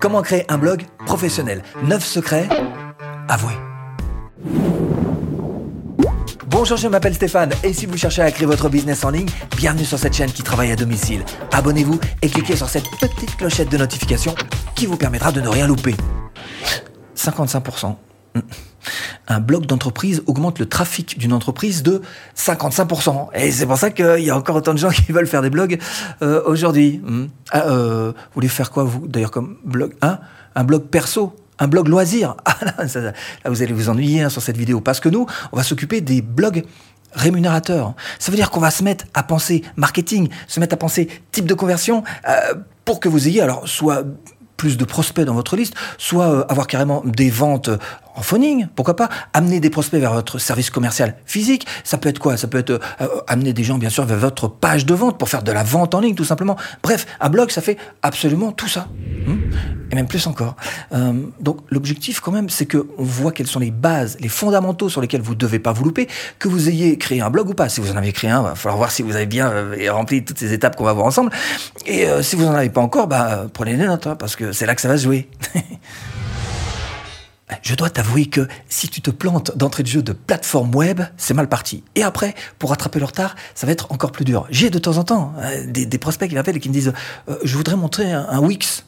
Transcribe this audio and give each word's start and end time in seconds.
Comment 0.00 0.22
créer 0.22 0.50
un 0.50 0.56
blog 0.56 0.84
professionnel? 1.04 1.62
9 1.84 2.02
secrets 2.02 2.48
avoués. 3.28 3.52
Bonjour, 6.46 6.78
je 6.78 6.88
m'appelle 6.88 7.14
Stéphane 7.14 7.52
et 7.62 7.74
si 7.74 7.84
vous 7.84 7.98
cherchez 7.98 8.22
à 8.22 8.30
créer 8.30 8.46
votre 8.46 8.70
business 8.70 9.04
en 9.04 9.10
ligne, 9.10 9.28
bienvenue 9.58 9.84
sur 9.84 9.98
cette 9.98 10.14
chaîne 10.14 10.32
qui 10.32 10.42
travaille 10.42 10.72
à 10.72 10.76
domicile. 10.76 11.22
Abonnez-vous 11.52 12.00
et 12.22 12.30
cliquez 12.30 12.56
sur 12.56 12.70
cette 12.70 12.88
petite 12.98 13.36
clochette 13.36 13.68
de 13.68 13.76
notification 13.76 14.34
qui 14.74 14.86
vous 14.86 14.96
permettra 14.96 15.32
de 15.32 15.42
ne 15.42 15.48
rien 15.48 15.66
louper. 15.66 15.94
55% 17.14 17.94
un 19.30 19.40
blog 19.40 19.64
d'entreprise 19.64 20.22
augmente 20.26 20.58
le 20.58 20.66
trafic 20.66 21.16
d'une 21.16 21.32
entreprise 21.32 21.82
de 21.82 22.02
55%. 22.36 23.28
Et 23.34 23.52
c'est 23.52 23.64
pour 23.64 23.78
ça 23.78 23.90
qu'il 23.90 24.24
y 24.24 24.30
a 24.30 24.36
encore 24.36 24.56
autant 24.56 24.74
de 24.74 24.78
gens 24.78 24.90
qui 25.06 25.12
veulent 25.12 25.28
faire 25.28 25.42
des 25.42 25.50
blogs 25.50 25.78
euh, 26.20 26.42
aujourd'hui. 26.44 27.00
Hmm. 27.04 27.26
Ah, 27.52 27.68
euh, 27.68 28.12
vous 28.12 28.34
voulez 28.34 28.48
faire 28.48 28.70
quoi, 28.70 28.84
vous, 28.84 29.06
d'ailleurs, 29.06 29.30
comme 29.30 29.56
blog 29.64 29.94
hein? 30.02 30.18
Un 30.56 30.64
blog 30.64 30.82
perso? 30.82 31.34
Un 31.60 31.68
blog 31.68 31.88
loisir? 31.88 32.36
Ah, 32.46 32.84
là, 32.84 33.50
vous 33.50 33.62
allez 33.62 33.72
vous 33.72 33.88
ennuyer 33.88 34.22
hein, 34.22 34.28
sur 34.28 34.42
cette 34.42 34.56
vidéo. 34.56 34.80
Parce 34.80 35.00
que 35.00 35.08
nous, 35.08 35.26
on 35.52 35.56
va 35.56 35.62
s'occuper 35.62 36.00
des 36.00 36.22
blogs 36.22 36.64
rémunérateurs. 37.12 37.94
Ça 38.18 38.30
veut 38.30 38.36
dire 38.36 38.50
qu'on 38.50 38.60
va 38.60 38.70
se 38.70 38.82
mettre 38.82 39.04
à 39.14 39.22
penser 39.22 39.62
marketing, 39.76 40.28
se 40.46 40.60
mettre 40.60 40.74
à 40.74 40.76
penser 40.76 41.08
type 41.32 41.46
de 41.46 41.54
conversion 41.54 42.02
euh, 42.28 42.54
pour 42.84 43.00
que 43.00 43.08
vous 43.08 43.28
ayez 43.28 43.42
alors 43.42 43.68
soit 43.68 44.04
plus 44.60 44.76
de 44.76 44.84
prospects 44.84 45.24
dans 45.24 45.32
votre 45.32 45.56
liste, 45.56 45.72
soit 45.96 46.28
euh, 46.28 46.44
avoir 46.50 46.66
carrément 46.66 47.02
des 47.06 47.30
ventes 47.30 47.70
en 48.14 48.20
phoning, 48.20 48.66
pourquoi 48.76 48.94
pas 48.94 49.08
amener 49.32 49.58
des 49.58 49.70
prospects 49.70 49.98
vers 49.98 50.12
votre 50.12 50.38
service 50.38 50.68
commercial 50.68 51.16
physique. 51.24 51.66
Ça 51.82 51.96
peut 51.96 52.10
être 52.10 52.18
quoi? 52.18 52.36
Ça 52.36 52.46
peut 52.46 52.58
être 52.58 52.78
euh, 53.00 53.08
amener 53.26 53.54
des 53.54 53.64
gens 53.64 53.78
bien 53.78 53.88
sûr 53.88 54.04
vers 54.04 54.18
votre 54.18 54.48
page 54.48 54.84
de 54.84 54.92
vente 54.92 55.16
pour 55.16 55.30
faire 55.30 55.42
de 55.42 55.50
la 55.50 55.62
vente 55.62 55.94
en 55.94 56.00
ligne 56.00 56.14
tout 56.14 56.26
simplement. 56.26 56.58
Bref, 56.82 57.06
un 57.20 57.30
blog 57.30 57.50
ça 57.50 57.62
fait 57.62 57.78
absolument 58.02 58.52
tout 58.52 58.68
ça. 58.68 58.88
Hmm? 59.26 59.39
Et 59.90 59.94
même 59.94 60.06
plus 60.06 60.26
encore. 60.26 60.56
Euh, 60.92 61.12
donc 61.40 61.58
l'objectif 61.68 62.20
quand 62.20 62.32
même, 62.32 62.48
c'est 62.48 62.66
qu'on 62.66 62.84
voit 62.98 63.32
quelles 63.32 63.46
sont 63.46 63.58
les 63.58 63.70
bases, 63.70 64.16
les 64.20 64.28
fondamentaux 64.28 64.88
sur 64.88 65.00
lesquels 65.00 65.22
vous 65.22 65.34
ne 65.34 65.38
devez 65.38 65.58
pas 65.58 65.72
vous 65.72 65.84
louper, 65.84 66.08
que 66.38 66.48
vous 66.48 66.68
ayez 66.68 66.96
créé 66.96 67.20
un 67.20 67.30
blog 67.30 67.48
ou 67.48 67.54
pas. 67.54 67.68
Si 67.68 67.80
vous 67.80 67.90
en 67.92 67.96
avez 67.96 68.12
créé 68.12 68.30
un, 68.30 68.40
il 68.40 68.44
va 68.44 68.54
falloir 68.54 68.76
voir 68.76 68.90
si 68.90 69.02
vous 69.02 69.16
avez 69.16 69.26
bien 69.26 69.50
euh, 69.50 69.92
rempli 69.92 70.24
toutes 70.24 70.38
ces 70.38 70.52
étapes 70.52 70.76
qu'on 70.76 70.84
va 70.84 70.92
voir 70.92 71.06
ensemble. 71.06 71.30
Et 71.86 72.06
euh, 72.06 72.22
si 72.22 72.36
vous 72.36 72.44
n'en 72.44 72.54
avez 72.54 72.70
pas 72.70 72.80
encore, 72.80 73.08
bah, 73.08 73.46
prenez 73.52 73.76
des 73.76 73.86
notes, 73.86 74.06
hein, 74.06 74.16
parce 74.16 74.36
que 74.36 74.52
c'est 74.52 74.66
là 74.66 74.74
que 74.74 74.80
ça 74.80 74.88
va 74.88 74.96
se 74.96 75.04
jouer. 75.04 75.28
Je 77.62 77.74
dois 77.74 77.90
t'avouer 77.90 78.26
que 78.26 78.46
si 78.68 78.88
tu 78.88 79.00
te 79.00 79.10
plantes 79.10 79.56
d'entrée 79.56 79.82
de 79.82 79.88
jeu 79.88 80.02
de 80.04 80.12
plateforme 80.12 80.72
web, 80.72 81.00
c'est 81.16 81.34
mal 81.34 81.48
parti. 81.48 81.82
Et 81.96 82.04
après, 82.04 82.36
pour 82.60 82.70
rattraper 82.70 83.00
le 83.00 83.06
retard, 83.06 83.34
ça 83.56 83.66
va 83.66 83.72
être 83.72 83.90
encore 83.90 84.12
plus 84.12 84.24
dur. 84.24 84.46
J'ai 84.50 84.70
de 84.70 84.78
temps 84.78 84.98
en 84.98 85.04
temps 85.04 85.34
des, 85.66 85.98
prospects 85.98 86.28
qui 86.28 86.36
m'appellent 86.36 86.58
et 86.58 86.60
qui 86.60 86.68
me 86.68 86.74
disent 86.74 86.92
Je 87.42 87.56
voudrais 87.56 87.74
montrer 87.74 88.12
un 88.12 88.38
Wix 88.38 88.84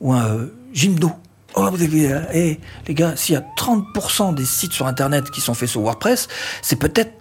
ou 0.00 0.12
un 0.12 0.26
euh, 0.26 0.54
Jimdo. 0.72 1.10
Oh, 1.54 1.68
vous 1.70 1.82
avez, 1.82 2.20
eh, 2.34 2.60
les 2.86 2.94
gars, 2.94 3.16
s'il 3.16 3.34
y 3.34 3.38
a 3.38 3.44
30% 3.56 4.34
des 4.34 4.44
sites 4.44 4.72
sur 4.72 4.86
Internet 4.86 5.30
qui 5.30 5.40
sont 5.40 5.54
faits 5.54 5.68
sur 5.68 5.80
WordPress, 5.80 6.28
c'est 6.62 6.76
peut-être 6.76 7.18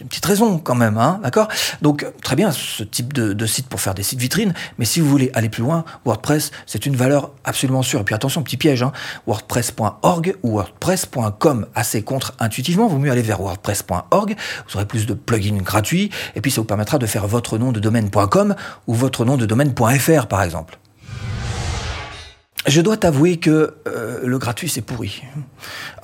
une 0.00 0.08
petite 0.08 0.24
raison 0.24 0.58
quand 0.58 0.74
même, 0.74 0.96
hein, 0.96 1.20
d'accord? 1.22 1.48
Donc, 1.82 2.06
très 2.22 2.36
bien, 2.36 2.52
ce 2.52 2.82
type 2.82 3.12
de, 3.12 3.46
site 3.46 3.68
pour 3.68 3.80
faire 3.80 3.94
des 3.94 4.02
sites 4.02 4.20
vitrines, 4.20 4.54
mais 4.78 4.84
si 4.84 5.00
vous 5.00 5.08
voulez 5.08 5.30
aller 5.34 5.48
plus 5.48 5.62
loin, 5.62 5.84
WordPress, 6.04 6.52
c'est 6.66 6.86
une 6.86 6.96
valeur 6.96 7.32
absolument 7.44 7.82
sûre. 7.82 8.00
Et 8.00 8.04
puis 8.04 8.14
attention, 8.14 8.42
petit 8.42 8.56
piège, 8.56 8.82
hein, 8.82 8.92
WordPress.org 9.26 10.36
ou 10.42 10.52
WordPress.com, 10.52 11.66
assez 11.74 12.02
contre-intuitivement, 12.02 12.86
vaut 12.86 12.98
mieux 12.98 13.10
aller 13.10 13.22
vers 13.22 13.40
WordPress.org, 13.40 14.36
vous 14.68 14.76
aurez 14.76 14.86
plus 14.86 15.06
de 15.06 15.14
plugins 15.14 15.62
gratuits, 15.62 16.10
et 16.34 16.40
puis 16.40 16.50
ça 16.50 16.60
vous 16.60 16.66
permettra 16.66 16.98
de 16.98 17.06
faire 17.06 17.26
votre 17.26 17.58
nom 17.58 17.72
de 17.72 17.80
domaine.com 17.80 18.54
ou 18.86 18.94
votre 18.94 19.24
nom 19.24 19.36
de 19.36 19.46
domaine.fr, 19.46 20.26
par 20.26 20.42
exemple. 20.42 20.79
Je 22.70 22.80
dois 22.82 22.96
t'avouer 22.96 23.38
que 23.38 23.74
euh, 23.88 24.20
le 24.22 24.38
gratuit, 24.38 24.68
c'est 24.68 24.80
pourri. 24.80 25.24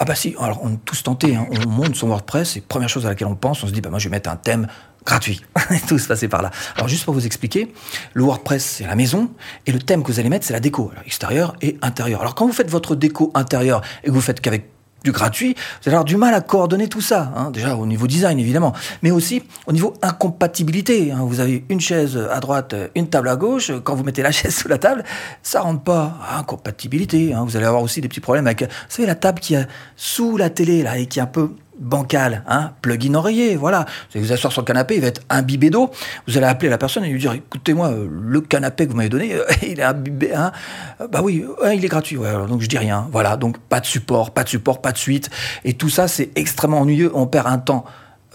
Ah 0.01 0.05
bah 0.05 0.17
si, 0.17 0.35
alors 0.41 0.59
on 0.65 0.73
est 0.73 0.85
tous 0.85 1.01
tentés, 1.05 1.37
hein. 1.37 1.47
on 1.49 1.69
monte 1.69 1.95
son 1.95 2.09
WordPress, 2.09 2.57
et 2.57 2.61
première 2.61 2.89
chose 2.89 3.07
à 3.07 3.11
laquelle 3.11 3.29
on 3.29 3.37
pense, 3.37 3.63
on 3.63 3.69
se 3.69 3.73
dit, 3.73 3.81
bah 3.81 3.89
moi 3.89 4.01
je 4.01 4.09
vais 4.09 4.17
mettre 4.17 4.29
un 4.29 4.35
thème 4.35 4.67
gratuit. 5.05 5.43
Est 5.71 5.87
tous 5.87 6.05
passés 6.09 6.27
par 6.27 6.43
là. 6.43 6.51
Alors 6.75 6.89
juste 6.89 7.05
pour 7.05 7.15
vous 7.15 7.25
expliquer, 7.25 7.73
le 8.15 8.25
WordPress, 8.25 8.65
c'est 8.65 8.85
la 8.85 8.97
maison, 8.97 9.31
et 9.67 9.71
le 9.71 9.79
thème 9.79 10.03
que 10.03 10.11
vous 10.11 10.19
allez 10.19 10.29
mettre, 10.29 10.45
c'est 10.45 10.55
la 10.55 10.59
déco, 10.59 10.91
extérieur 11.05 11.55
et 11.63 11.79
intérieur. 11.83 12.21
Alors 12.21 12.35
quand 12.35 12.49
vous 12.49 12.53
faites 12.53 12.69
votre 12.71 12.97
déco 12.97 13.31
intérieure 13.37 13.83
et 14.03 14.09
que 14.09 14.13
vous 14.13 14.21
faites 14.21 14.41
qu'avec 14.41 14.69
du 15.05 15.13
gratuit, 15.13 15.55
vous 15.55 15.89
allez 15.89 15.95
avoir 15.95 16.05
du 16.05 16.17
mal 16.17 16.35
à 16.35 16.41
coordonner 16.41 16.89
tout 16.89 17.01
ça. 17.01 17.33
Hein. 17.37 17.51
déjà 17.51 17.77
au 17.77 17.87
niveau 17.87 18.07
design 18.07 18.39
évidemment, 18.39 18.73
mais 19.03 19.11
aussi 19.11 19.43
au 19.67 19.73
niveau 19.73 19.95
incompatibilité. 20.03 21.13
Hein. 21.13 21.21
Vous 21.23 21.41
avez 21.41 21.65
une 21.69 21.81
chaise 21.81 22.19
à 22.31 22.41
droite, 22.41 22.75
une 22.95 23.09
table 23.09 23.29
à 23.29 23.37
gauche. 23.37 23.71
Quand 23.85 23.95
vous 23.95 24.05
mettez 24.05 24.23
la 24.23 24.33
chaise 24.33 24.55
sous 24.55 24.69
la 24.69 24.79
table, 24.79 25.05
ça 25.43 25.61
rentre 25.61 25.83
pas. 25.83 26.19
Incompatibilité. 26.37 27.33
Hein. 27.33 27.45
Vous 27.45 27.57
allez 27.57 27.67
avoir 27.67 27.83
aussi 27.83 28.01
des 28.01 28.09
petits 28.09 28.21
problèmes 28.21 28.47
avec, 28.47 28.63
vous 28.63 28.69
savez, 28.89 29.07
la 29.07 29.15
table 29.15 29.41
qui 29.41 29.55
est 29.55 29.67
sous 29.97 30.37
la 30.37 30.51
télé 30.51 30.83
là 30.83 30.99
et 30.99 31.07
qui 31.07 31.19
est 31.19 31.23
un 31.23 31.27
peu 31.27 31.51
bancal, 31.79 32.43
hein, 32.49 32.73
plug-in 32.83 33.15
oreiller, 33.15 33.57
voilà. 33.57 33.81
Vous 34.11 34.19
allez 34.19 34.27
vous 34.27 34.33
asseoir 34.33 34.53
sur 34.53 34.63
le 34.63 34.67
canapé, 34.67 34.97
il 34.97 35.01
va 35.01 35.09
être 35.09 35.23
imbibé 35.29 35.71
d'eau. 35.71 35.91
Vous 36.27 36.37
allez 36.37 36.47
appeler 36.47 36.69
la 36.69 36.79
personne 36.79 37.05
et 37.05 37.11
lui 37.11 37.21
dire, 37.21 37.33
écoutez-moi, 37.33 37.89
euh, 37.89 38.09
le 38.11 38.41
canapé 38.41 38.87
que 38.87 38.91
vous 38.91 38.97
m'avez 38.97 39.09
donné, 39.09 39.35
euh, 39.35 39.45
il 39.63 39.81
est 39.81 39.85
imbibé, 39.85 40.35
hein. 40.35 40.53
Euh, 41.01 41.09
bah 41.09 41.21
oui, 41.23 41.45
il 41.73 41.85
est 41.85 41.89
gratuit, 41.89 42.17
ouais, 42.17 42.33
donc 42.49 42.63
je 42.63 42.67
dis 42.67 42.79
rien. 42.79 43.09
Voilà, 43.13 43.37
donc 43.37 43.59
pas 43.59 43.81
de 43.81 43.87
support, 43.87 44.31
pas 44.31 44.45
de 44.45 44.49
support, 44.49 44.81
pas 44.81 44.93
de 44.93 44.99
suite. 44.99 45.31
Et 45.65 45.75
tout 45.75 45.91
ça, 45.91 46.09
c'est 46.09 46.31
extrêmement 46.37 46.81
ennuyeux. 46.81 47.11
On 47.15 47.27
perd 47.27 47.47
un 47.47 47.59
temps 47.59 47.85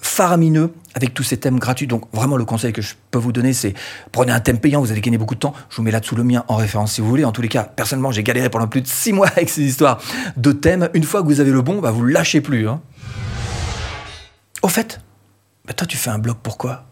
faramineux 0.01 0.73
avec 0.95 1.13
tous 1.13 1.23
ces 1.23 1.37
thèmes 1.37 1.59
gratuits. 1.59 1.87
Donc 1.87 2.05
vraiment 2.11 2.35
le 2.35 2.45
conseil 2.45 2.73
que 2.73 2.81
je 2.81 2.95
peux 3.11 3.19
vous 3.19 3.31
donner, 3.31 3.53
c'est 3.53 3.73
prenez 4.11 4.31
un 4.31 4.39
thème 4.39 4.59
payant, 4.59 4.81
vous 4.81 4.91
allez 4.91 5.01
gagner 5.01 5.17
beaucoup 5.17 5.35
de 5.35 5.39
temps. 5.39 5.53
Je 5.69 5.77
vous 5.77 5.83
mets 5.83 5.91
là-dessous 5.91 6.15
le 6.15 6.23
mien 6.23 6.43
en 6.47 6.55
référence 6.55 6.93
si 6.93 7.01
vous 7.01 7.07
voulez. 7.07 7.23
En 7.23 7.31
tous 7.31 7.41
les 7.41 7.47
cas, 7.47 7.63
personnellement, 7.63 8.11
j'ai 8.11 8.23
galéré 8.23 8.49
pendant 8.49 8.67
plus 8.67 8.81
de 8.81 8.87
six 8.87 9.13
mois 9.13 9.27
avec 9.35 9.49
ces 9.49 9.61
histoires 9.61 10.01
de 10.37 10.51
thèmes. 10.51 10.89
Une 10.93 11.03
fois 11.03 11.21
que 11.21 11.27
vous 11.27 11.39
avez 11.39 11.51
le 11.51 11.61
bon, 11.61 11.79
bah, 11.79 11.91
vous 11.91 12.05
lâchez 12.05 12.41
plus. 12.41 12.67
Hein. 12.67 12.81
Au 14.61 14.67
fait, 14.67 14.99
toi 15.75 15.87
tu 15.87 15.97
fais 15.97 16.09
un 16.09 16.19
blog 16.19 16.37
pourquoi 16.41 16.85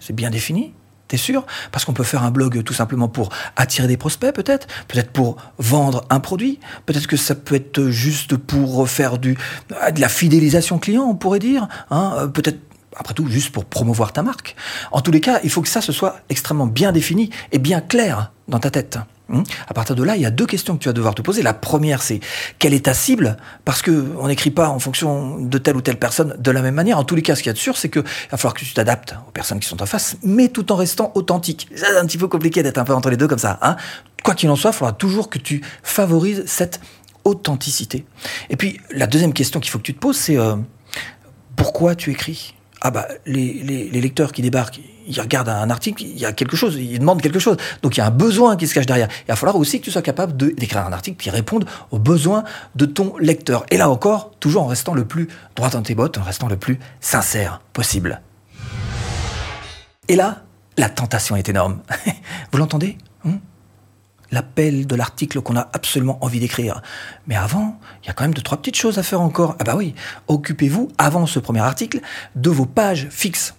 C'est 0.00 0.12
bien 0.12 0.30
défini 0.30 0.72
T'es 1.06 1.16
sûr? 1.18 1.44
Parce 1.70 1.84
qu'on 1.84 1.92
peut 1.92 2.02
faire 2.02 2.22
un 2.22 2.30
blog 2.30 2.62
tout 2.62 2.72
simplement 2.72 3.08
pour 3.08 3.28
attirer 3.56 3.86
des 3.86 3.98
prospects, 3.98 4.34
peut-être 4.34 4.66
Peut-être 4.88 5.10
pour 5.10 5.36
vendre 5.58 6.04
un 6.08 6.18
produit 6.18 6.60
Peut-être 6.86 7.06
que 7.06 7.16
ça 7.16 7.34
peut 7.34 7.56
être 7.56 7.88
juste 7.88 8.36
pour 8.36 8.88
faire 8.88 9.18
du, 9.18 9.36
de 9.68 10.00
la 10.00 10.08
fidélisation 10.08 10.78
client, 10.78 11.02
on 11.02 11.14
pourrait 11.14 11.40
dire 11.40 11.68
hein 11.90 12.14
euh, 12.16 12.26
Peut-être 12.26 12.58
après 12.96 13.14
tout, 13.14 13.26
juste 13.26 13.50
pour 13.50 13.64
promouvoir 13.64 14.12
ta 14.12 14.22
marque. 14.22 14.54
En 14.92 15.00
tous 15.00 15.10
les 15.10 15.20
cas, 15.20 15.40
il 15.42 15.50
faut 15.50 15.62
que 15.62 15.68
ça 15.68 15.80
se 15.80 15.92
soit 15.92 16.20
extrêmement 16.28 16.68
bien 16.68 16.92
défini 16.92 17.30
et 17.50 17.58
bien 17.58 17.80
clair 17.80 18.30
dans 18.46 18.60
ta 18.60 18.70
tête. 18.70 18.98
Hmm? 19.28 19.42
À 19.66 19.72
partir 19.72 19.96
de 19.96 20.02
là, 20.02 20.16
il 20.16 20.22
y 20.22 20.26
a 20.26 20.30
deux 20.30 20.44
questions 20.44 20.76
que 20.76 20.82
tu 20.82 20.88
vas 20.88 20.92
devoir 20.92 21.14
te 21.14 21.22
poser. 21.22 21.42
La 21.42 21.54
première, 21.54 22.02
c'est 22.02 22.20
quelle 22.58 22.74
est 22.74 22.84
ta 22.84 22.94
cible? 22.94 23.38
Parce 23.64 23.80
que 23.80 24.12
on 24.18 24.28
n'écrit 24.28 24.50
pas 24.50 24.68
en 24.68 24.78
fonction 24.78 25.38
de 25.38 25.56
telle 25.56 25.76
ou 25.76 25.80
telle 25.80 25.98
personne 25.98 26.36
de 26.38 26.50
la 26.50 26.60
même 26.60 26.74
manière. 26.74 26.98
En 26.98 27.04
tous 27.04 27.14
les 27.14 27.22
cas, 27.22 27.34
ce 27.34 27.42
qu'il 27.42 27.48
y 27.48 27.50
a 27.50 27.54
de 27.54 27.58
sûr, 27.58 27.78
c'est 27.78 27.88
qu'il 27.88 28.02
va 28.02 28.36
falloir 28.36 28.52
que 28.52 28.64
tu 28.64 28.74
t'adaptes 28.74 29.14
aux 29.26 29.30
personnes 29.30 29.60
qui 29.60 29.68
sont 29.68 29.82
en 29.82 29.86
face, 29.86 30.16
mais 30.22 30.48
tout 30.48 30.70
en 30.72 30.76
restant 30.76 31.10
authentique. 31.14 31.68
C'est 31.74 31.96
un 31.96 32.04
petit 32.04 32.18
peu 32.18 32.28
compliqué 32.28 32.62
d'être 32.62 32.76
un 32.76 32.84
peu 32.84 32.92
entre 32.92 33.08
les 33.08 33.16
deux 33.16 33.28
comme 33.28 33.38
ça. 33.38 33.58
Hein 33.62 33.76
Quoi 34.22 34.34
qu'il 34.34 34.50
en 34.50 34.56
soit, 34.56 34.72
il 34.72 34.76
faudra 34.76 34.92
toujours 34.92 35.30
que 35.30 35.38
tu 35.38 35.62
favorises 35.82 36.44
cette 36.46 36.80
authenticité. 37.24 38.04
Et 38.50 38.56
puis, 38.56 38.80
la 38.90 39.06
deuxième 39.06 39.32
question 39.32 39.58
qu'il 39.60 39.70
faut 39.70 39.78
que 39.78 39.84
tu 39.84 39.94
te 39.94 40.00
poses, 40.00 40.18
c'est 40.18 40.36
euh, 40.36 40.56
pourquoi 41.56 41.94
tu 41.94 42.10
écris? 42.10 42.54
Ah 42.86 42.90
bah 42.90 43.08
les, 43.24 43.88
lecteurs 43.90 44.30
qui 44.30 44.42
débarquent, 44.42 44.78
ils 45.06 45.18
regardent 45.18 45.48
un 45.48 45.70
article, 45.70 46.02
il 46.02 46.18
y 46.18 46.26
a 46.26 46.32
quelque 46.32 46.54
chose, 46.54 46.76
ils 46.76 46.98
demandent 46.98 47.22
quelque 47.22 47.38
chose. 47.38 47.56
Donc 47.80 47.96
il 47.96 48.00
y 48.00 48.02
a 48.02 48.06
un 48.06 48.10
besoin 48.10 48.56
qui 48.56 48.68
se 48.68 48.74
cache 48.74 48.84
derrière. 48.84 49.08
Il 49.22 49.28
va 49.28 49.36
falloir 49.36 49.56
aussi 49.56 49.80
que 49.80 49.86
tu 49.86 49.90
sois 49.90 50.02
capable 50.02 50.36
d'écrire 50.36 50.86
un 50.86 50.92
article 50.92 51.16
qui 51.16 51.30
réponde 51.30 51.64
aux 51.90 51.98
besoins 51.98 52.44
de 52.74 52.84
ton 52.84 53.16
lecteur. 53.16 53.64
Et 53.70 53.78
là 53.78 53.88
encore, 53.88 54.32
toujours 54.38 54.64
en 54.64 54.66
restant 54.66 54.92
le 54.92 55.06
plus 55.06 55.28
droit 55.56 55.70
dans 55.70 55.80
tes 55.80 55.94
bottes, 55.94 56.18
en 56.18 56.22
restant 56.22 56.46
le 56.46 56.58
plus 56.58 56.78
sincère 57.00 57.62
possible. 57.72 58.20
Et 60.08 60.16
là, 60.16 60.42
la 60.76 60.90
tentation 60.90 61.36
est 61.36 61.48
énorme. 61.48 61.78
Vous 62.52 62.58
l'entendez? 62.58 62.98
Hein 63.26 63.38
l'appel 64.34 64.86
de 64.86 64.94
l'article 64.94 65.40
qu'on 65.40 65.56
a 65.56 65.68
absolument 65.72 66.18
envie 66.22 66.40
d'écrire. 66.40 66.82
Mais 67.26 67.36
avant, 67.36 67.78
il 68.02 68.08
y 68.08 68.10
a 68.10 68.12
quand 68.12 68.24
même 68.24 68.34
deux, 68.34 68.42
trois 68.42 68.58
petites 68.58 68.76
choses 68.76 68.98
à 68.98 69.02
faire 69.02 69.22
encore. 69.22 69.56
Ah 69.58 69.64
bah 69.64 69.76
oui, 69.76 69.94
occupez-vous, 70.28 70.88
avant 70.98 71.26
ce 71.26 71.38
premier 71.38 71.60
article, 71.60 72.00
de 72.34 72.50
vos 72.50 72.66
pages 72.66 73.08
fixes. 73.10 73.54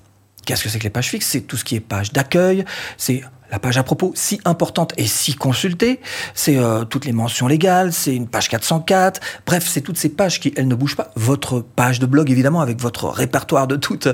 Qu'est-ce 0.46 0.64
que 0.64 0.70
c'est 0.70 0.78
que 0.78 0.84
les 0.84 0.92
pages 0.92 1.10
fixes? 1.10 1.28
C'est 1.28 1.42
tout 1.42 1.58
ce 1.58 1.64
qui 1.64 1.76
est 1.76 1.80
page 1.80 2.12
d'accueil, 2.14 2.66
c'est 2.98 3.24
la 3.52 3.60
page 3.60 3.78
à 3.78 3.84
propos 3.84 4.12
si 4.16 4.42
importante 4.46 4.94
et 4.98 5.06
si 5.06 5.34
consultée, 5.36 6.00
c'est 6.34 6.58
euh, 6.58 6.84
toutes 6.84 7.06
les 7.06 7.14
mentions 7.14 7.48
légales, 7.48 7.94
c'est 7.94 8.16
une 8.16 8.28
page 8.28 8.50
404, 8.50 9.22
bref, 9.46 9.68
c'est 9.68 9.82
toutes 9.82 9.98
ces 9.98 10.10
pages 10.10 10.40
qui, 10.40 10.54
elles, 10.56 10.68
ne 10.68 10.76
bougent 10.76 10.96
pas. 10.96 11.12
Votre 11.16 11.62
page 11.62 12.00
de 12.00 12.06
blog, 12.06 12.30
évidemment, 12.32 12.62
avec 12.62 12.82
votre 12.82 13.08
répertoire 13.08 13.68
de 13.68 13.76
toutes, 13.76 14.08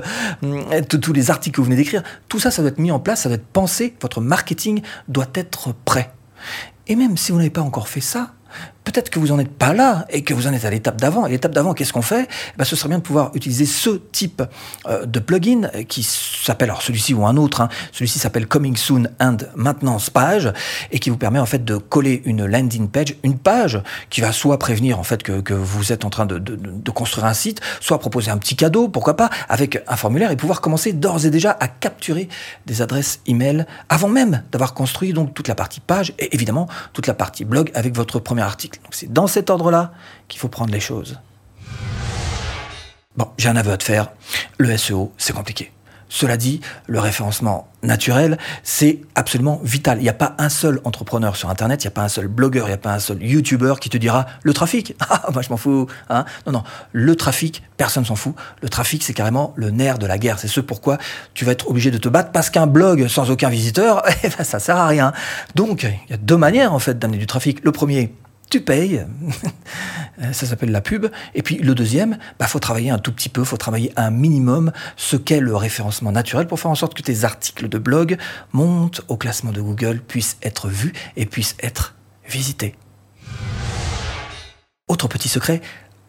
euh, 0.44 0.82
tous 0.88 1.12
les 1.12 1.30
articles 1.30 1.56
que 1.56 1.60
vous 1.60 1.66
venez 1.66 1.76
d'écrire, 1.76 2.02
tout 2.28 2.38
ça, 2.38 2.50
ça 2.50 2.62
doit 2.62 2.70
être 2.70 2.78
mis 2.78 2.90
en 2.90 3.00
place, 3.00 3.22
ça 3.22 3.28
doit 3.28 3.36
être 3.36 3.46
pensé, 3.46 3.94
votre 4.00 4.20
marketing 4.20 4.82
doit 5.08 5.28
être 5.34 5.74
prêt. 5.84 6.10
Et 6.86 6.96
même 6.96 7.16
si 7.16 7.32
vous 7.32 7.38
n'avez 7.38 7.50
pas 7.50 7.62
encore 7.62 7.88
fait 7.88 8.00
ça, 8.00 8.34
Peut-être 8.84 9.10
que 9.10 9.18
vous 9.18 9.28
n'en 9.28 9.38
êtes 9.38 9.52
pas 9.52 9.72
là 9.72 10.06
et 10.10 10.22
que 10.22 10.34
vous 10.34 10.46
en 10.46 10.52
êtes 10.52 10.64
à 10.64 10.70
l'étape 10.70 11.00
d'avant. 11.00 11.26
Et 11.26 11.30
l'étape 11.30 11.52
d'avant, 11.52 11.72
qu'est-ce 11.72 11.92
qu'on 11.92 12.02
fait? 12.02 12.28
Eh 12.28 12.58
ben, 12.58 12.64
Ce 12.64 12.74
serait 12.74 12.88
bien 12.88 12.98
de 12.98 13.02
pouvoir 13.02 13.30
utiliser 13.34 13.64
ce 13.64 13.90
type 13.90 14.42
euh, 14.86 15.06
de 15.06 15.20
plugin 15.20 15.68
qui 15.88 16.02
s'appelle, 16.02 16.70
alors 16.70 16.82
celui-ci 16.82 17.14
ou 17.14 17.24
un 17.26 17.36
autre, 17.36 17.60
hein. 17.60 17.68
celui-ci 17.92 18.18
s'appelle 18.18 18.46
Coming 18.46 18.76
Soon 18.76 19.08
and 19.20 19.38
Maintenance 19.54 20.10
Page 20.10 20.52
et 20.90 20.98
qui 20.98 21.10
vous 21.10 21.16
permet 21.16 21.38
en 21.38 21.46
fait 21.46 21.64
de 21.64 21.76
coller 21.76 22.22
une 22.24 22.44
landing 22.44 22.88
page, 22.88 23.16
une 23.22 23.38
page 23.38 23.80
qui 24.10 24.20
va 24.20 24.32
soit 24.32 24.58
prévenir 24.58 24.98
en 24.98 25.04
fait 25.04 25.22
que, 25.22 25.52
vous 25.52 25.92
êtes 25.92 26.04
en 26.04 26.10
train 26.10 26.26
de, 26.26 26.38
de, 26.38 26.90
construire 26.90 27.26
un 27.26 27.34
site, 27.34 27.60
soit 27.80 27.98
proposer 27.98 28.30
un 28.30 28.38
petit 28.38 28.56
cadeau, 28.56 28.88
pourquoi 28.88 29.16
pas, 29.16 29.30
avec 29.48 29.82
un 29.86 29.96
formulaire 29.96 30.30
et 30.30 30.36
pouvoir 30.36 30.60
commencer 30.60 30.92
d'ores 30.92 31.26
et 31.26 31.30
déjà 31.30 31.56
à 31.60 31.68
capturer 31.68 32.28
des 32.66 32.82
adresses 32.82 33.20
email 33.26 33.66
avant 33.88 34.08
même 34.08 34.42
d'avoir 34.50 34.74
construit 34.74 35.12
donc 35.12 35.34
toute 35.34 35.48
la 35.48 35.54
partie 35.54 35.80
page 35.80 36.14
et 36.18 36.34
évidemment 36.34 36.68
toute 36.92 37.06
la 37.06 37.14
partie 37.14 37.44
blog 37.44 37.70
avec 37.74 37.94
votre 37.94 38.18
article. 38.46 38.80
C'est 38.90 39.12
dans 39.12 39.26
cet 39.26 39.50
ordre-là 39.50 39.92
qu'il 40.28 40.40
faut 40.40 40.48
prendre 40.48 40.72
les 40.72 40.80
choses. 40.80 41.18
Bon, 43.16 43.28
j'ai 43.36 43.48
un 43.48 43.56
aveu 43.56 43.72
à 43.72 43.76
te 43.76 43.84
faire. 43.84 44.08
Le 44.58 44.76
SEO, 44.76 45.12
c'est 45.18 45.34
compliqué. 45.34 45.72
Cela 46.14 46.36
dit, 46.36 46.60
le 46.88 47.00
référencement 47.00 47.68
naturel, 47.82 48.36
c'est 48.62 49.00
absolument 49.14 49.62
vital. 49.64 49.96
Il 49.98 50.02
n'y 50.02 50.10
a 50.10 50.14
pas 50.14 50.34
un 50.36 50.50
seul 50.50 50.78
entrepreneur 50.84 51.36
sur 51.36 51.48
Internet, 51.48 51.82
il 51.82 51.86
n'y 51.86 51.92
a 51.92 51.92
pas 51.92 52.02
un 52.02 52.08
seul 52.08 52.28
blogueur, 52.28 52.66
il 52.66 52.68
n'y 52.68 52.74
a 52.74 52.78
pas 52.78 52.92
un 52.92 52.98
seul 52.98 53.22
YouTuber 53.22 53.74
qui 53.80 53.88
te 53.88 53.96
dira 53.96 54.26
le 54.42 54.52
trafic. 54.52 54.94
Ah, 55.08 55.30
moi 55.32 55.40
je 55.40 55.48
m'en 55.48 55.56
fous. 55.56 55.86
Hein 56.10 56.26
non, 56.46 56.52
non, 56.52 56.64
le 56.92 57.16
trafic, 57.16 57.62
personne 57.78 58.04
s'en 58.04 58.14
fout. 58.14 58.34
Le 58.60 58.68
trafic, 58.68 59.02
c'est 59.02 59.14
carrément 59.14 59.54
le 59.56 59.70
nerf 59.70 59.98
de 59.98 60.06
la 60.06 60.18
guerre. 60.18 60.38
C'est 60.38 60.48
ce 60.48 60.60
pourquoi 60.60 60.98
tu 61.32 61.46
vas 61.46 61.52
être 61.52 61.68
obligé 61.68 61.90
de 61.90 61.98
te 61.98 62.10
battre 62.10 62.30
parce 62.30 62.50
qu'un 62.50 62.66
blog 62.66 63.08
sans 63.08 63.30
aucun 63.30 63.48
visiteur, 63.48 64.02
eh 64.22 64.28
ben, 64.28 64.44
ça 64.44 64.58
sert 64.58 64.76
à 64.76 64.86
rien. 64.86 65.12
Donc, 65.54 65.84
il 65.84 66.10
y 66.10 66.14
a 66.14 66.18
deux 66.18 66.36
manières 66.36 66.74
en 66.74 66.78
fait 66.78 66.98
d'amener 66.98 67.18
du 67.18 67.26
trafic. 67.26 67.64
Le 67.64 67.72
premier, 67.72 68.14
tu 68.52 68.60
payes. 68.60 69.02
ça 70.32 70.46
s'appelle 70.46 70.70
la 70.70 70.82
pub. 70.82 71.06
Et 71.34 71.42
puis 71.42 71.56
le 71.56 71.74
deuxième, 71.74 72.18
bah 72.38 72.46
faut 72.46 72.58
travailler 72.58 72.90
un 72.90 72.98
tout 72.98 73.10
petit 73.10 73.30
peu, 73.30 73.44
faut 73.44 73.56
travailler 73.56 73.92
un 73.96 74.10
minimum 74.10 74.72
ce 74.96 75.16
qu'est 75.16 75.40
le 75.40 75.56
référencement 75.56 76.12
naturel 76.12 76.46
pour 76.46 76.60
faire 76.60 76.70
en 76.70 76.74
sorte 76.74 76.92
que 76.92 77.02
tes 77.02 77.24
articles 77.24 77.70
de 77.70 77.78
blog 77.78 78.18
montent 78.52 79.00
au 79.08 79.16
classement 79.16 79.52
de 79.52 79.62
Google, 79.62 80.00
puissent 80.00 80.36
être 80.42 80.68
vus 80.68 80.92
et 81.16 81.24
puissent 81.24 81.56
être 81.62 81.94
visités. 82.28 82.74
Autre 84.86 85.08
petit 85.08 85.30
secret, 85.30 85.62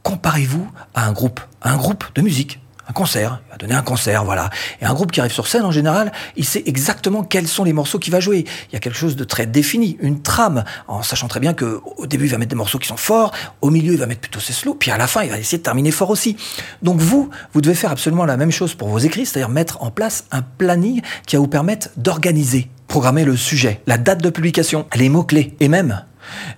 comparez-vous 0.04 0.70
à 0.94 1.08
un 1.08 1.14
groupe, 1.14 1.40
à 1.62 1.72
un 1.72 1.78
groupe 1.78 2.04
de 2.14 2.22
musique 2.22 2.60
un 2.94 3.00
concert, 3.00 3.42
il 3.48 3.52
va 3.52 3.58
donner 3.58 3.74
un 3.74 3.82
concert, 3.82 4.24
voilà. 4.24 4.52
Et 4.80 4.86
un 4.86 4.94
groupe 4.94 5.12
qui 5.12 5.20
arrive 5.20 5.32
sur 5.32 5.48
scène, 5.48 5.64
en 5.64 5.72
général, 5.72 6.12
il 6.36 6.46
sait 6.46 6.62
exactement 6.68 7.24
quels 7.24 7.48
sont 7.48 7.64
les 7.64 7.74
morceaux 7.74 7.98
qu'il 7.98 8.12
va 8.12 8.20
jouer. 8.20 8.46
Il 8.70 8.74
y 8.74 8.76
a 8.76 8.80
quelque 8.80 8.98
chose 8.98 9.16
de 9.16 9.24
très 9.24 9.48
défini, 9.48 9.98
une 10.00 10.22
trame, 10.22 10.64
en 10.88 11.02
sachant 11.02 11.28
très 11.28 11.40
bien 11.40 11.56
que 11.56 11.82
au 11.98 12.06
début, 12.06 12.26
il 12.26 12.32
va 12.32 12.38
mettre 12.38 12.52
des 12.52 12.56
morceaux 12.56 12.78
qui 12.78 12.88
sont 12.88 12.98
forts, 12.98 13.32
au 13.62 13.72
milieu, 13.72 13.94
il 13.94 14.00
va 14.00 14.06
mettre 14.06 14.22
plutôt 14.22 14.40
ses 14.40 14.54
slow, 14.54 14.76
puis 14.76 14.92
à 14.92 14.98
la 14.98 15.08
fin, 15.08 15.24
il 15.24 15.32
va 15.32 15.40
essayer 15.40 15.58
de 15.58 15.64
terminer 15.64 15.90
fort 15.90 16.12
aussi. 16.12 16.38
Donc 16.84 17.00
vous, 17.00 17.32
vous 17.54 17.62
devez 17.62 17.74
faire 17.74 17.90
absolument 17.90 18.26
la 18.26 18.38
même 18.38 18.52
chose 18.52 18.76
pour 18.76 18.90
vos 18.90 19.00
écrits, 19.00 19.26
c'est-à-dire 19.26 19.50
mettre 19.50 19.82
en 19.82 19.90
place 19.90 20.26
un 20.32 20.44
planning 20.44 21.02
qui 21.26 21.36
va 21.36 21.40
vous 21.40 21.48
permettre 21.48 21.90
d'organiser, 21.98 22.70
programmer 22.88 23.26
le 23.26 23.36
sujet, 23.36 23.82
la 23.88 23.98
date 23.98 24.22
de 24.22 24.30
publication, 24.30 24.86
les 24.94 25.10
mots-clés, 25.10 25.56
et 25.60 25.68
même 25.68 26.04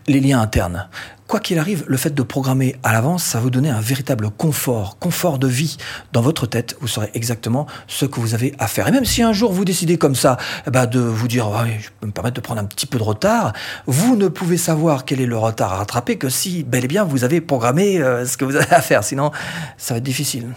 les 0.07 0.19
liens 0.19 0.41
internes. 0.41 0.87
Quoi 1.27 1.39
qu'il 1.39 1.57
arrive, 1.57 1.83
le 1.87 1.97
fait 1.97 2.13
de 2.13 2.21
programmer 2.21 2.75
à 2.83 2.93
l'avance, 2.93 3.23
ça 3.23 3.39
vous 3.39 3.49
donner 3.49 3.71
un 3.71 3.81
véritable 3.81 4.29
confort, 4.29 4.99
confort 4.99 5.39
de 5.39 5.47
vie 5.47 5.77
dans 6.13 6.21
votre 6.21 6.45
tête. 6.45 6.77
Vous 6.81 6.87
saurez 6.87 7.09
exactement 7.15 7.65
ce 7.87 8.05
que 8.05 8.19
vous 8.19 8.35
avez 8.35 8.53
à 8.59 8.67
faire. 8.67 8.87
Et 8.87 8.91
même 8.91 9.05
si 9.05 9.23
un 9.23 9.33
jour 9.33 9.51
vous 9.51 9.65
décidez 9.65 9.97
comme 9.97 10.13
ça, 10.13 10.37
eh 10.67 10.69
ben, 10.69 10.85
de 10.85 10.99
vous 10.99 11.27
dire, 11.27 11.47
je 11.79 11.89
peux 11.99 12.05
me 12.05 12.11
permettre 12.11 12.35
de 12.35 12.41
prendre 12.41 12.61
un 12.61 12.65
petit 12.65 12.85
peu 12.85 12.99
de 12.99 13.03
retard, 13.03 13.53
vous 13.87 14.15
ne 14.15 14.27
pouvez 14.27 14.57
savoir 14.57 15.03
quel 15.03 15.19
est 15.19 15.25
le 15.25 15.37
retard 15.37 15.73
à 15.73 15.77
rattraper 15.77 16.17
que 16.17 16.29
si 16.29 16.63
bel 16.63 16.85
et 16.85 16.87
bien 16.87 17.03
vous 17.03 17.23
avez 17.23 17.41
programmé 17.41 17.97
euh, 17.97 18.25
ce 18.27 18.37
que 18.37 18.45
vous 18.45 18.55
avez 18.55 18.71
à 18.71 18.81
faire. 18.81 19.03
Sinon, 19.03 19.31
ça 19.77 19.95
va 19.95 19.97
être 19.97 20.03
difficile. 20.03 20.49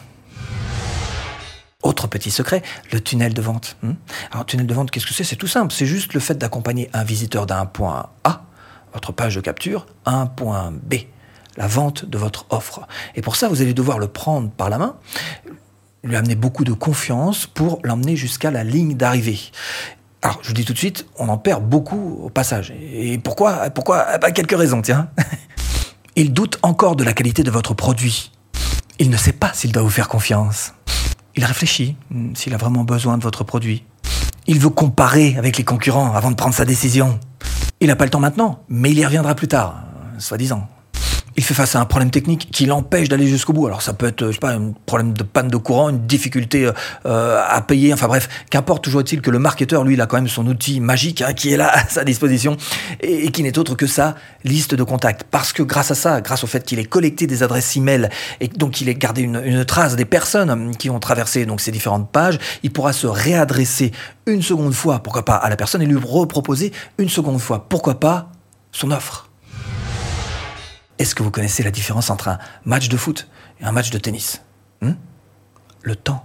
Autre 1.82 2.08
petit 2.08 2.30
secret, 2.30 2.62
le 2.92 3.00
tunnel 3.00 3.32
de 3.32 3.40
vente. 3.40 3.78
Hmm? 3.82 3.92
Alors, 4.32 4.44
tunnel 4.44 4.66
de 4.66 4.74
vente, 4.74 4.90
qu'est-ce 4.90 5.06
que 5.06 5.14
c'est? 5.14 5.24
C'est 5.24 5.36
tout 5.36 5.46
simple. 5.46 5.72
C'est 5.72 5.86
juste 5.86 6.12
le 6.12 6.20
fait 6.20 6.34
d'accompagner 6.34 6.90
un 6.92 7.04
visiteur 7.04 7.46
d'un 7.46 7.64
point 7.64 8.10
A 8.24 8.47
votre 8.92 9.12
page 9.12 9.34
de 9.36 9.40
capture, 9.40 9.86
un 10.04 10.26
point 10.26 10.72
B, 10.72 10.94
la 11.56 11.66
vente 11.66 12.04
de 12.04 12.18
votre 12.18 12.46
offre. 12.50 12.86
Et 13.14 13.22
pour 13.22 13.36
ça, 13.36 13.48
vous 13.48 13.62
allez 13.62 13.74
devoir 13.74 13.98
le 13.98 14.08
prendre 14.08 14.50
par 14.50 14.70
la 14.70 14.78
main, 14.78 14.96
lui 16.04 16.16
amener 16.16 16.34
beaucoup 16.34 16.64
de 16.64 16.72
confiance 16.72 17.46
pour 17.46 17.80
l'emmener 17.82 18.16
jusqu'à 18.16 18.50
la 18.50 18.64
ligne 18.64 18.96
d'arrivée. 18.96 19.40
Alors, 20.22 20.38
je 20.42 20.48
vous 20.48 20.54
dis 20.54 20.64
tout 20.64 20.72
de 20.72 20.78
suite, 20.78 21.06
on 21.16 21.28
en 21.28 21.38
perd 21.38 21.64
beaucoup 21.64 22.20
au 22.22 22.30
passage. 22.30 22.72
Et 22.92 23.18
pourquoi 23.18 23.70
Pourquoi 23.70 24.06
eh 24.14 24.18
ben, 24.18 24.32
Quelques 24.32 24.56
raisons, 24.56 24.82
tiens. 24.82 25.08
Il 26.16 26.32
doute 26.32 26.58
encore 26.62 26.96
de 26.96 27.04
la 27.04 27.12
qualité 27.12 27.44
de 27.44 27.50
votre 27.50 27.74
produit. 27.74 28.32
Il 28.98 29.10
ne 29.10 29.16
sait 29.16 29.32
pas 29.32 29.52
s'il 29.54 29.70
doit 29.70 29.82
vous 29.82 29.90
faire 29.90 30.08
confiance. 30.08 30.74
Il 31.36 31.44
réfléchit 31.44 31.96
hmm, 32.10 32.34
s'il 32.34 32.52
a 32.54 32.56
vraiment 32.56 32.82
besoin 32.82 33.16
de 33.16 33.22
votre 33.22 33.44
produit. 33.44 33.84
Il 34.48 34.58
veut 34.58 34.70
comparer 34.70 35.36
avec 35.36 35.56
les 35.56 35.64
concurrents 35.64 36.12
avant 36.14 36.30
de 36.32 36.36
prendre 36.36 36.54
sa 36.54 36.64
décision. 36.64 37.20
Il 37.80 37.86
n'a 37.86 37.96
pas 37.96 38.04
le 38.04 38.10
temps 38.10 38.20
maintenant, 38.20 38.64
mais 38.68 38.90
il 38.90 38.98
y 38.98 39.04
reviendra 39.04 39.34
plus 39.34 39.48
tard, 39.48 39.84
soi-disant 40.18 40.68
il 41.38 41.44
fait 41.44 41.54
face 41.54 41.76
à 41.76 41.80
un 41.80 41.84
problème 41.84 42.10
technique 42.10 42.48
qui 42.50 42.66
l'empêche 42.66 43.08
d'aller 43.08 43.28
jusqu'au 43.28 43.52
bout. 43.52 43.68
Alors 43.68 43.80
ça 43.80 43.92
peut 43.92 44.06
être, 44.06 44.26
je 44.26 44.32
sais 44.32 44.38
pas, 44.38 44.54
un 44.54 44.72
problème 44.86 45.12
de 45.12 45.22
panne 45.22 45.46
de 45.46 45.56
courant, 45.56 45.88
une 45.88 46.04
difficulté 46.04 46.68
euh, 47.06 47.42
à 47.48 47.60
payer, 47.60 47.94
enfin 47.94 48.08
bref, 48.08 48.28
qu'importe, 48.50 48.82
toujours 48.82 49.02
est-il 49.02 49.20
que 49.20 49.30
le 49.30 49.38
marketeur, 49.38 49.84
lui, 49.84 49.94
il 49.94 50.00
a 50.00 50.06
quand 50.06 50.16
même 50.16 50.26
son 50.26 50.44
outil 50.48 50.80
magique 50.80 51.22
hein, 51.22 51.34
qui 51.34 51.52
est 51.52 51.56
là 51.56 51.70
à 51.72 51.86
sa 51.86 52.02
disposition 52.02 52.56
et, 53.00 53.30
qui 53.30 53.44
n'est 53.44 53.56
autre 53.56 53.76
que 53.76 53.86
sa 53.86 54.16
liste 54.42 54.74
de 54.74 54.82
contacts. 54.82 55.22
Parce 55.30 55.52
que 55.52 55.62
grâce 55.62 55.92
à 55.92 55.94
ça, 55.94 56.20
grâce 56.20 56.42
au 56.42 56.48
fait 56.48 56.64
qu'il 56.64 56.80
ait 56.80 56.84
collecté 56.84 57.28
des 57.28 57.44
adresses 57.44 57.76
email 57.76 58.08
et 58.40 58.48
donc 58.48 58.72
qu'il 58.72 58.88
ait 58.88 58.96
gardé 58.96 59.22
une, 59.22 59.40
une 59.44 59.64
trace 59.64 59.94
des 59.94 60.06
personnes 60.06 60.76
qui 60.76 60.90
ont 60.90 60.98
traversé 60.98 61.46
donc 61.46 61.60
ces 61.60 61.70
différentes 61.70 62.10
pages, 62.10 62.40
il 62.64 62.72
pourra 62.72 62.92
se 62.92 63.06
réadresser 63.06 63.92
une 64.26 64.42
seconde 64.42 64.74
fois, 64.74 65.04
pourquoi 65.04 65.24
pas, 65.24 65.36
à 65.36 65.48
la 65.48 65.54
personne 65.54 65.82
et 65.82 65.86
lui 65.86 66.00
reproposer 66.02 66.72
une 66.98 67.08
seconde 67.08 67.40
fois, 67.40 67.66
pourquoi 67.68 68.00
pas, 68.00 68.32
son 68.72 68.90
offre. 68.90 69.27
Est-ce 70.98 71.14
que 71.14 71.22
vous 71.22 71.30
connaissez 71.30 71.62
la 71.62 71.70
différence 71.70 72.10
entre 72.10 72.28
un 72.28 72.38
match 72.64 72.88
de 72.88 72.96
foot 72.96 73.28
et 73.60 73.64
un 73.64 73.72
match 73.72 73.90
de 73.90 73.98
tennis 73.98 74.42
hmm 74.82 74.92
Le 75.82 75.96
temps. 75.96 76.24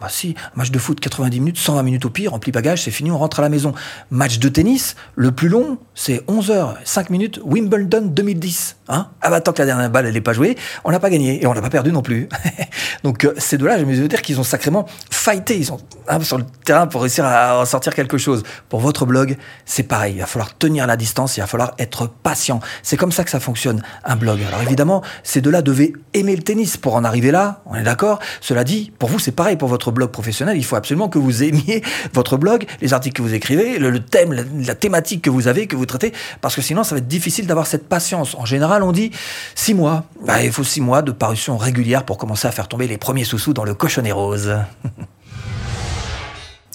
Bah 0.00 0.08
si, 0.08 0.34
match 0.54 0.70
de 0.70 0.78
foot 0.78 0.98
90 0.98 1.40
minutes, 1.40 1.58
120 1.58 1.82
minutes 1.82 2.04
au 2.06 2.10
pire, 2.10 2.30
rempli 2.30 2.52
bagage, 2.52 2.84
c'est 2.84 2.90
fini, 2.90 3.10
on 3.10 3.18
rentre 3.18 3.40
à 3.40 3.42
la 3.42 3.50
maison. 3.50 3.74
Match 4.10 4.38
de 4.38 4.48
tennis, 4.48 4.96
le 5.14 5.30
plus 5.30 5.48
long, 5.48 5.76
c'est 5.94 6.22
11 6.26 6.50
heures, 6.50 6.78
5 6.84 7.10
minutes, 7.10 7.38
Wimbledon 7.44 8.06
2010. 8.06 8.76
Hein? 8.88 9.08
Ah 9.20 9.28
bah 9.28 9.42
tant 9.42 9.52
que 9.52 9.58
la 9.58 9.66
dernière 9.66 9.90
balle, 9.90 10.06
elle 10.06 10.14
n'est 10.14 10.22
pas 10.22 10.32
jouée, 10.32 10.56
on 10.84 10.90
n'a 10.90 11.00
pas 11.00 11.10
gagné 11.10 11.42
et 11.42 11.46
on 11.46 11.52
l'a 11.52 11.60
pas 11.60 11.68
perdu 11.68 11.92
non 11.92 12.00
plus. 12.00 12.30
Donc 13.04 13.24
euh, 13.24 13.34
ces 13.38 13.58
deux-là, 13.58 13.78
je 13.78 13.84
me 13.84 13.94
veux 13.94 14.08
dire 14.08 14.22
qu'ils 14.22 14.40
ont 14.40 14.44
sacrément 14.44 14.86
fighté, 15.10 15.56
ils 15.56 15.66
sont 15.66 15.78
hein, 16.08 16.20
sur 16.20 16.38
le 16.38 16.44
terrain 16.64 16.86
pour 16.86 17.02
réussir 17.02 17.24
à 17.24 17.64
sortir 17.66 17.94
quelque 17.94 18.18
chose. 18.18 18.42
Pour 18.68 18.80
votre 18.80 19.06
blog, 19.06 19.36
c'est 19.64 19.82
pareil, 19.82 20.14
il 20.16 20.20
va 20.20 20.26
falloir 20.26 20.56
tenir 20.56 20.86
la 20.86 20.96
distance, 20.96 21.36
il 21.36 21.40
va 21.40 21.46
falloir 21.46 21.74
être 21.78 22.06
patient. 22.08 22.60
C'est 22.82 22.96
comme 22.96 23.12
ça 23.12 23.24
que 23.24 23.30
ça 23.30 23.40
fonctionne, 23.40 23.82
un 24.04 24.16
blog. 24.16 24.40
Alors 24.46 24.62
évidemment, 24.62 25.02
ces 25.22 25.40
deux-là 25.40 25.62
devaient 25.62 25.92
aimer 26.14 26.36
le 26.36 26.42
tennis 26.42 26.76
pour 26.76 26.94
en 26.94 27.04
arriver 27.04 27.30
là, 27.30 27.62
on 27.66 27.74
est 27.74 27.82
d'accord 27.82 28.18
Cela 28.40 28.64
dit, 28.64 28.92
pour 28.98 29.08
vous, 29.08 29.18
c'est 29.18 29.32
pareil 29.32 29.56
pour 29.56 29.68
votre 29.68 29.90
blog 29.90 30.10
professionnel, 30.10 30.56
il 30.56 30.64
faut 30.64 30.76
absolument 30.76 31.08
que 31.08 31.18
vous 31.18 31.42
aimiez 31.42 31.82
votre 32.12 32.36
blog, 32.36 32.66
les 32.80 32.92
articles 32.92 33.16
que 33.16 33.22
vous 33.22 33.34
écrivez, 33.34 33.78
le, 33.78 34.00
thème, 34.00 34.32
la, 34.32 34.74
thématique 34.74 35.22
que 35.22 35.30
vous 35.30 35.48
avez, 35.48 35.66
que 35.66 35.76
vous 35.76 35.86
traitez, 35.86 36.12
parce 36.40 36.54
que 36.54 36.62
sinon 36.62 36.84
ça 36.84 36.94
va 36.94 36.98
être 36.98 37.08
difficile 37.08 37.46
d'avoir 37.46 37.66
cette 37.66 37.88
patience. 37.88 38.34
En 38.36 38.44
général, 38.44 38.82
on 38.82 38.92
dit 38.92 39.10
six 39.54 39.74
mois. 39.74 40.04
Bah, 40.26 40.42
il 40.42 40.52
faut 40.52 40.64
six 40.64 40.80
mois 40.80 41.02
de 41.02 41.12
parution 41.12 41.56
régulière 41.56 42.04
pour 42.04 42.18
commencer 42.18 42.48
à 42.48 42.50
faire 42.50 42.68
tomber 42.68 42.86
les 42.90 42.98
premiers 42.98 43.24
sous-sous 43.24 43.54
dans 43.54 43.62
le 43.62 43.72
cochonnet 43.72 44.10
rose. 44.10 44.56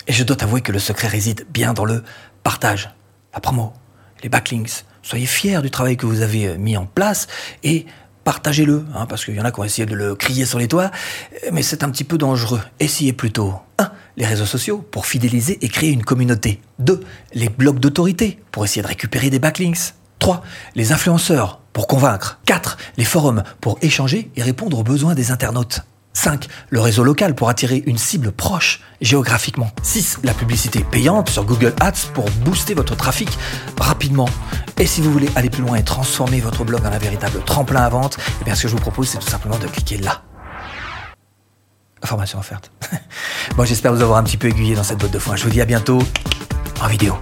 Et 0.07 0.13
je 0.13 0.23
dois 0.23 0.37
t'avouer 0.37 0.61
que 0.61 0.71
le 0.71 0.79
secret 0.79 1.09
réside 1.09 1.45
bien 1.49 1.73
dans 1.73 1.83
le 1.83 2.03
partage, 2.41 2.89
la 3.33 3.41
promo, 3.41 3.73
les 4.23 4.29
backlinks. 4.29 4.85
Soyez 5.03 5.25
fiers 5.25 5.61
du 5.61 5.69
travail 5.69 5.97
que 5.97 6.05
vous 6.05 6.21
avez 6.21 6.47
euh, 6.47 6.57
mis 6.57 6.77
en 6.77 6.85
place 6.85 7.27
et 7.63 7.85
partagez-le, 8.23 8.85
hein, 8.95 9.05
parce 9.07 9.25
qu'il 9.25 9.35
y 9.35 9.41
en 9.41 9.45
a 9.45 9.51
qui 9.51 9.59
ont 9.59 9.65
essayé 9.65 9.85
de 9.85 9.93
le 9.93 10.15
crier 10.15 10.45
sur 10.45 10.57
les 10.57 10.67
toits, 10.67 10.89
mais 11.51 11.61
c'est 11.61 11.83
un 11.83 11.89
petit 11.89 12.05
peu 12.05 12.17
dangereux. 12.17 12.61
Essayez 12.79 13.13
plutôt 13.13 13.53
1. 13.77 13.91
Les 14.15 14.25
réseaux 14.25 14.45
sociaux 14.45 14.77
pour 14.77 15.05
fidéliser 15.05 15.63
et 15.63 15.67
créer 15.67 15.91
une 15.91 16.05
communauté. 16.05 16.61
2. 16.79 17.01
Les 17.33 17.49
blogs 17.49 17.79
d'autorité 17.79 18.39
pour 18.51 18.63
essayer 18.63 18.81
de 18.81 18.87
récupérer 18.87 19.29
des 19.29 19.39
backlinks. 19.39 19.93
3. 20.19 20.41
Les 20.75 20.93
influenceurs 20.93 21.59
pour 21.73 21.87
convaincre. 21.87 22.39
4. 22.45 22.77
Les 22.97 23.05
forums 23.05 23.43
pour 23.59 23.77
échanger 23.81 24.31
et 24.37 24.41
répondre 24.41 24.79
aux 24.79 24.83
besoins 24.83 25.13
des 25.13 25.31
internautes. 25.31 25.81
5. 26.15 26.47
Le 26.69 26.79
réseau 26.81 27.03
local 27.03 27.35
pour 27.35 27.49
attirer 27.49 27.83
une 27.85 27.97
cible 27.97 28.31
proche 28.31 28.81
géographiquement. 29.01 29.69
6. 29.83 30.19
La 30.23 30.33
publicité 30.33 30.83
payante 30.89 31.29
sur 31.29 31.45
Google 31.45 31.73
Ads 31.79 32.11
pour 32.13 32.25
booster 32.43 32.73
votre 32.73 32.95
trafic 32.95 33.29
rapidement. 33.79 34.29
Et 34.79 34.87
si 34.87 35.01
vous 35.01 35.11
voulez 35.11 35.29
aller 35.35 35.49
plus 35.49 35.61
loin 35.61 35.75
et 35.75 35.83
transformer 35.83 36.39
votre 36.39 36.63
blog 36.63 36.81
en 36.85 36.91
un 36.91 36.97
véritable 36.97 37.41
tremplin 37.45 37.81
à 37.81 37.89
vente, 37.89 38.17
eh 38.41 38.45
bien 38.45 38.55
ce 38.55 38.63
que 38.63 38.67
je 38.69 38.73
vous 38.73 38.81
propose, 38.81 39.09
c'est 39.09 39.19
tout 39.19 39.29
simplement 39.29 39.57
de 39.57 39.67
cliquer 39.67 39.97
là. 39.97 40.23
Formation 42.03 42.39
offerte. 42.39 42.71
bon, 43.55 43.65
j'espère 43.65 43.93
vous 43.93 44.01
avoir 44.01 44.19
un 44.19 44.23
petit 44.23 44.37
peu 44.37 44.47
aiguillé 44.47 44.75
dans 44.75 44.83
cette 44.83 44.99
botte 44.99 45.11
de 45.11 45.19
foin. 45.19 45.35
Je 45.35 45.43
vous 45.43 45.49
dis 45.49 45.61
à 45.61 45.65
bientôt 45.65 45.99
en 46.81 46.87
vidéo. 46.87 47.15